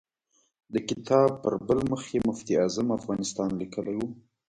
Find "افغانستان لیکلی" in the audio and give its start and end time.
2.99-3.95